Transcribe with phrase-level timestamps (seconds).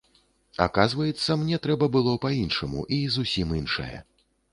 [0.63, 3.91] Аказваецца, мне трэба было па-іншаму і зусім іншае.